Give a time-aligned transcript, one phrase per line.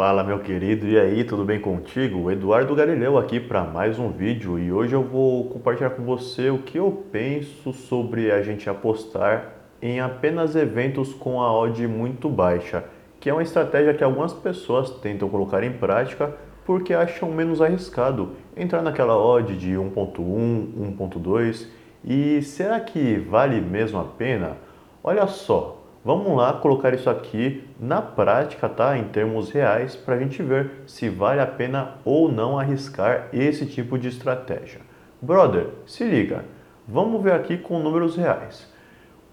[0.00, 2.30] Fala meu querido, e aí, tudo bem contigo?
[2.30, 6.56] Eduardo Galileu aqui para mais um vídeo e hoje eu vou compartilhar com você o
[6.56, 9.52] que eu penso sobre a gente apostar
[9.82, 12.84] em apenas eventos com a odd muito baixa,
[13.20, 18.30] que é uma estratégia que algumas pessoas tentam colocar em prática porque acham menos arriscado
[18.56, 21.66] entrar naquela odd de 1.1, 1.2
[22.02, 24.56] e será que vale mesmo a pena?
[25.04, 28.96] Olha só, Vamos lá colocar isso aqui na prática, tá?
[28.96, 33.66] Em termos reais, para a gente ver se vale a pena ou não arriscar esse
[33.66, 34.80] tipo de estratégia.
[35.20, 36.46] Brother, se liga.
[36.88, 38.66] Vamos ver aqui com números reais.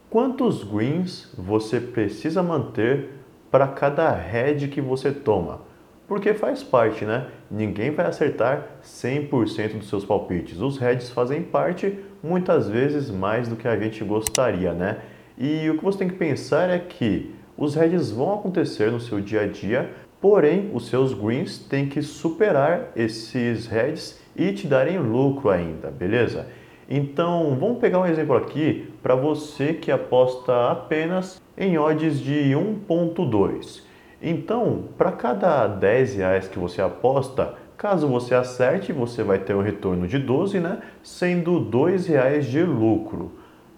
[0.09, 3.12] Quantos greens você precisa manter
[3.50, 5.62] para cada head que você toma?
[6.06, 7.28] Porque faz parte, né?
[7.50, 10.59] Ninguém vai acertar 100% dos seus palpites.
[10.59, 14.98] Os heads fazem parte, muitas vezes mais do que a gente gostaria, né?
[15.38, 19.22] E o que você tem que pensar é que os hedges vão acontecer no seu
[19.22, 24.97] dia a dia, porém os seus greens têm que superar esses hedges e te darem
[24.97, 26.47] lucro ainda, beleza?
[26.89, 33.81] Então vamos pegar um exemplo aqui para você que aposta apenas em odds de 1.2.
[34.19, 39.62] Então, para cada 10 reais que você aposta, caso você acerte, você vai ter um
[39.62, 40.80] retorno de 12, né?
[41.03, 43.34] Sendo 2 reais de lucro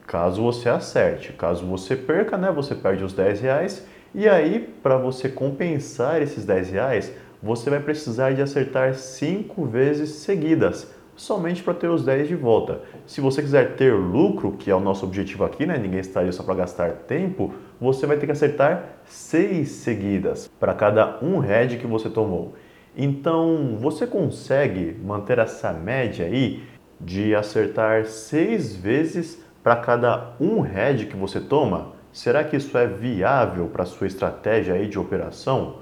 [0.09, 1.31] caso você acerte.
[1.33, 3.85] Caso você perca, né, você perde os 10 reais.
[4.13, 10.09] E aí, para você compensar esses 10 reais, você vai precisar de acertar 5 vezes
[10.09, 12.81] seguidas, somente para ter os 10 de volta.
[13.05, 16.33] Se você quiser ter lucro, que é o nosso objetivo aqui, né, ninguém está ali
[16.33, 21.77] só para gastar tempo, você vai ter que acertar 6 seguidas para cada um head
[21.77, 22.55] que você tomou.
[22.97, 26.63] Então, você consegue manter essa média aí
[26.99, 31.93] de acertar 6 vezes para cada um head que você toma?
[32.11, 35.75] Será que isso é viável para sua estratégia aí de operação?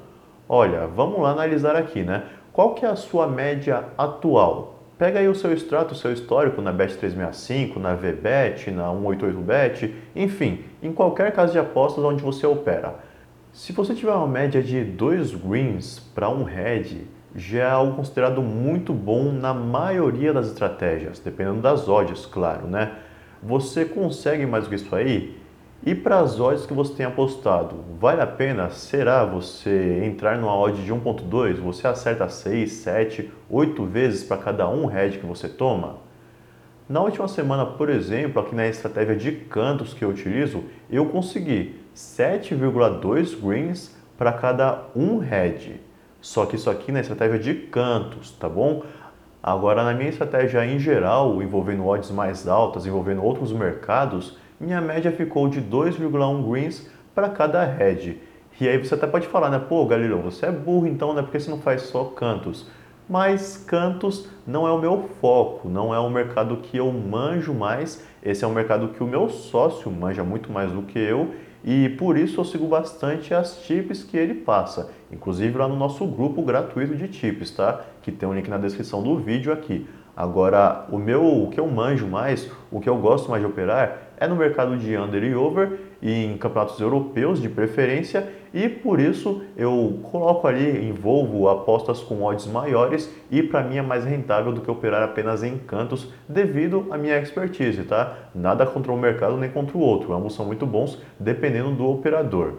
[0.49, 2.23] Olha, vamos lá analisar aqui, né?
[2.51, 4.75] Qual que é a sua média atual?
[4.97, 10.65] Pega aí o seu extrato, o seu histórico na Bet365, na VBet, na 188Bet, enfim,
[10.81, 12.95] em qualquer casa de apostas onde você opera.
[13.53, 18.41] Se você tiver uma média de 2 greens para um head, já é algo considerado
[18.41, 22.93] muito bom na maioria das estratégias, dependendo das odds, claro, né?
[23.41, 25.37] Você consegue mais do que isso aí?
[25.85, 28.69] E para as odds que você tem apostado, vale a pena?
[28.71, 31.57] Será você entrar numa odd de 1.2?
[31.61, 35.97] Você acerta 6, 7, 8 vezes para cada um head que você toma?
[36.89, 41.75] Na última semana, por exemplo, aqui na estratégia de cantos que eu utilizo, eu consegui
[41.95, 45.79] 7,2 greens para cada um head.
[46.19, 48.83] Só que isso aqui na estratégia de cantos, tá bom?
[49.41, 55.11] Agora, na minha estratégia em geral, envolvendo odds mais altas, envolvendo outros mercados, minha média
[55.11, 58.19] ficou de 2,1 greens para cada head.
[58.59, 59.59] E aí você até pode falar, né?
[59.59, 61.21] Pô, Galileu, você é burro então, né?
[61.21, 62.67] Porque você não faz só cantos.
[63.07, 68.03] Mas cantos não é o meu foco, não é o mercado que eu manjo mais.
[68.21, 71.33] Esse é um mercado que o meu sócio manja muito mais do que eu
[71.69, 76.07] e por isso eu sigo bastante as tips que ele passa, inclusive lá no nosso
[76.07, 77.83] grupo gratuito de tips, tá?
[78.01, 79.85] Que tem um link na descrição do vídeo aqui.
[80.17, 83.99] Agora, o meu, o que eu manjo mais, o que eu gosto mais de operar
[84.17, 88.99] é no mercado de under e over e em campeonatos europeus de preferência e por
[88.99, 94.51] isso eu coloco ali, envolvo apostas com odds maiores e para mim é mais rentável
[94.51, 98.17] do que operar apenas em cantos devido à minha expertise, tá?
[98.33, 102.53] Nada contra um mercado nem contra o outro, ambos são muito bons dependendo do operador.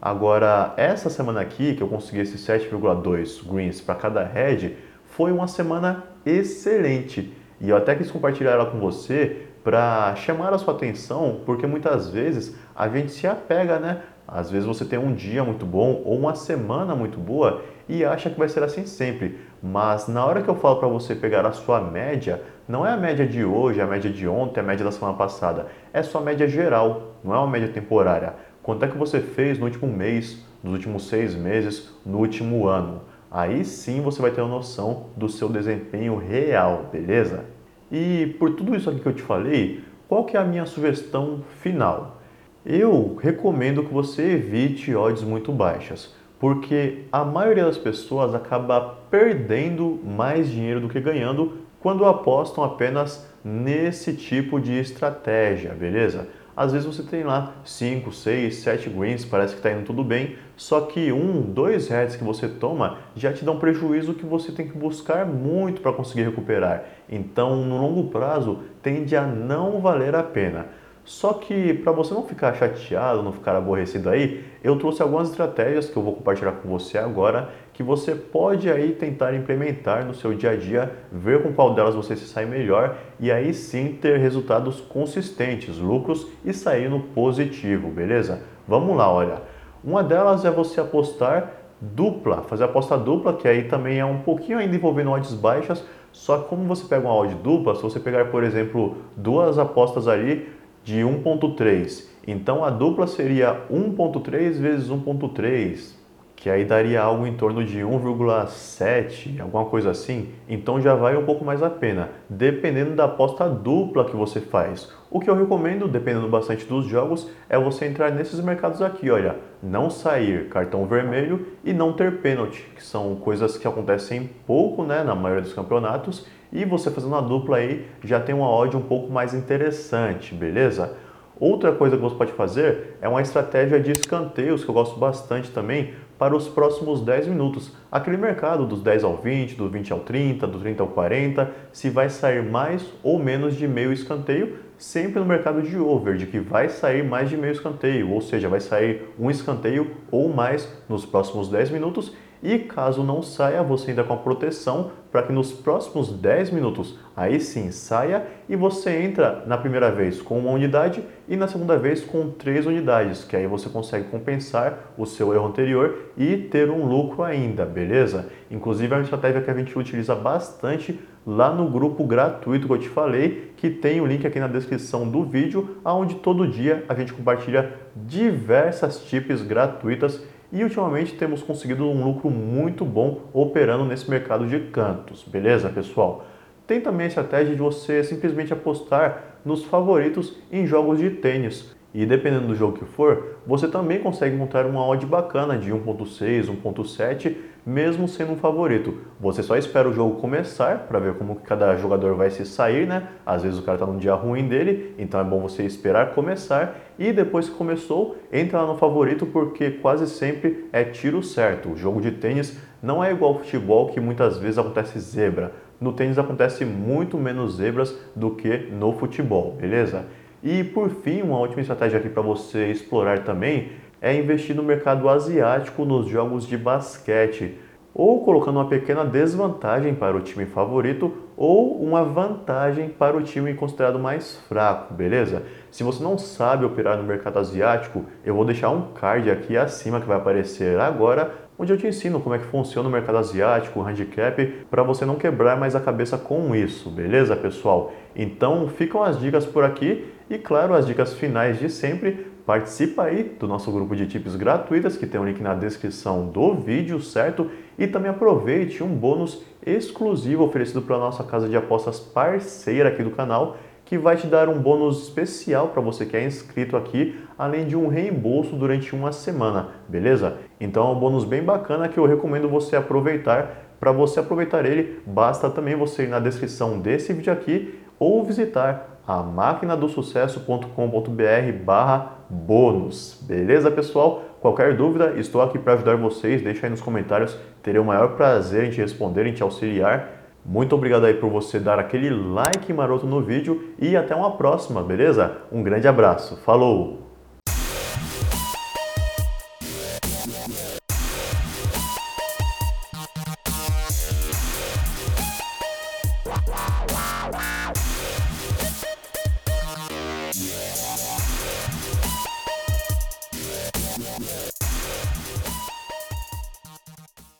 [0.00, 5.48] Agora, essa semana aqui que eu consegui esses 7,2 greens para cada head, foi uma
[5.48, 7.32] semana excelente.
[7.60, 12.10] E eu até quis compartilhar ela com você para chamar a sua atenção, porque muitas
[12.10, 14.02] vezes a gente se apega, né?
[14.26, 18.30] Às vezes você tem um dia muito bom ou uma semana muito boa e acha
[18.30, 19.38] que vai ser assim sempre.
[19.62, 22.96] Mas na hora que eu falo para você pegar a sua média, não é a
[22.96, 25.66] média de hoje, a média de ontem, a média da semana passada.
[25.92, 28.34] É sua média geral, não é uma média temporária.
[28.62, 33.02] Quanto é que você fez no último mês, nos últimos seis meses, no último ano?
[33.34, 37.46] Aí sim você vai ter uma noção do seu desempenho real, beleza?
[37.90, 41.42] E por tudo isso aqui que eu te falei, qual que é a minha sugestão
[41.62, 42.20] final?
[42.64, 49.98] Eu recomendo que você evite odds muito baixas, porque a maioria das pessoas acaba perdendo
[50.04, 56.28] mais dinheiro do que ganhando quando apostam apenas nesse tipo de estratégia, beleza?
[56.62, 60.36] Às vezes você tem lá 5, 6, 7 greens, parece que está indo tudo bem,
[60.56, 64.52] só que um, dois heads que você toma já te dá um prejuízo que você
[64.52, 66.84] tem que buscar muito para conseguir recuperar.
[67.08, 70.66] Então, no longo prazo, tende a não valer a pena.
[71.04, 75.90] Só que para você não ficar chateado, não ficar aborrecido aí, eu trouxe algumas estratégias
[75.90, 80.34] que eu vou compartilhar com você agora que você pode aí tentar implementar no seu
[80.34, 84.18] dia a dia, ver com qual delas você se sai melhor e aí sim ter
[84.18, 88.42] resultados consistentes, lucros e sair no positivo, beleza?
[88.68, 89.42] Vamos lá, olha.
[89.82, 94.58] Uma delas é você apostar dupla, fazer aposta dupla, que aí também é um pouquinho
[94.58, 98.26] ainda envolvendo odds baixas, só que como você pega uma odd dupla, se você pegar,
[98.26, 100.48] por exemplo, duas apostas ali
[100.84, 106.01] de 1.3, então a dupla seria 1.3 vezes 1.3,
[106.42, 111.24] que aí daria algo em torno de 1,7, alguma coisa assim, então já vai um
[111.24, 114.92] pouco mais a pena, dependendo da aposta dupla que você faz.
[115.08, 119.36] O que eu recomendo, dependendo bastante dos jogos, é você entrar nesses mercados aqui, olha,
[119.62, 125.04] não sair cartão vermelho e não ter pênalti, que são coisas que acontecem pouco, né,
[125.04, 128.82] na maioria dos campeonatos, e você fazendo uma dupla aí já tem uma odd um
[128.82, 130.92] pouco mais interessante, beleza?
[131.38, 135.50] Outra coisa que você pode fazer é uma estratégia de escanteios, que eu gosto bastante
[135.50, 135.92] também,
[136.22, 137.72] para os próximos 10 minutos.
[137.90, 141.90] Aquele mercado dos 10 ao 20, do 20 ao 30, do 30 ao 40, se
[141.90, 146.38] vai sair mais ou menos de meio escanteio, sempre no mercado de over, de que
[146.38, 151.04] vai sair mais de meio escanteio, ou seja, vai sair um escanteio ou mais nos
[151.04, 155.52] próximos 10 minutos e caso não saia, você ainda com a proteção para que nos
[155.52, 161.04] próximos 10 minutos aí sim saia e você entra na primeira vez com uma unidade
[161.28, 165.46] e na segunda vez com três unidades, que aí você consegue compensar o seu erro
[165.46, 168.26] anterior e ter um lucro ainda, beleza?
[168.50, 172.78] Inclusive é uma estratégia que a gente utiliza bastante lá no grupo gratuito que eu
[172.78, 176.94] te falei, que tem o link aqui na descrição do vídeo, onde todo dia a
[176.94, 180.22] gente compartilha diversas tips gratuitas
[180.52, 186.26] e ultimamente temos conseguido um lucro muito bom operando nesse mercado de cantos, beleza pessoal?
[186.66, 191.74] Tem também a estratégia de você simplesmente apostar nos favoritos em jogos de tênis.
[191.94, 196.46] E dependendo do jogo que for, você também consegue encontrar uma odd bacana de 1.6,
[196.46, 197.36] 1.7,
[197.66, 198.98] mesmo sendo um favorito.
[199.20, 203.08] Você só espera o jogo começar para ver como cada jogador vai se sair, né?
[203.26, 206.76] Às vezes o cara está num dia ruim dele, então é bom você esperar começar
[206.98, 211.72] e depois que começou, entra lá no favorito porque quase sempre é tiro certo.
[211.72, 215.52] O jogo de tênis não é igual ao futebol que muitas vezes acontece zebra.
[215.80, 220.06] No tênis acontece muito menos zebras do que no futebol, beleza?
[220.42, 225.08] E por fim, uma última estratégia aqui para você explorar também é investir no mercado
[225.08, 227.56] asiático nos jogos de basquete,
[227.94, 233.54] ou colocando uma pequena desvantagem para o time favorito ou uma vantagem para o time
[233.54, 235.42] considerado mais fraco, beleza?
[235.70, 240.00] Se você não sabe operar no mercado asiático, eu vou deixar um card aqui acima
[240.00, 243.80] que vai aparecer agora, onde eu te ensino como é que funciona o mercado asiático,
[243.80, 247.92] o handicap, para você não quebrar mais a cabeça com isso, beleza, pessoal?
[248.16, 252.32] Então, ficam as dicas por aqui e, claro, as dicas finais de sempre.
[252.44, 256.26] Participa aí do nosso grupo de tips gratuitas, que tem o um link na descrição
[256.26, 257.48] do vídeo, certo?
[257.78, 263.12] E também aproveite um bônus exclusivo oferecido pela nossa casa de apostas parceira aqui do
[263.12, 267.66] canal, que vai te dar um bônus especial para você que é inscrito aqui, além
[267.66, 270.38] de um reembolso durante uma semana, beleza?
[270.60, 273.68] Então é um bônus bem bacana que eu recomendo você aproveitar.
[273.78, 278.92] Para você aproveitar ele, basta também você ir na descrição desse vídeo aqui ou visitar
[279.06, 283.18] a máquina do sucesso.com.br barra bônus.
[283.22, 284.22] Beleza, pessoal?
[284.40, 286.42] Qualquer dúvida, estou aqui para ajudar vocês.
[286.42, 287.36] Deixa aí nos comentários.
[287.62, 290.21] Terei o maior prazer em te responder, em te auxiliar.
[290.44, 294.82] Muito obrigado aí por você dar aquele like maroto no vídeo e até uma próxima,
[294.82, 295.38] beleza?
[295.52, 296.36] Um grande abraço.
[296.38, 297.01] Falou!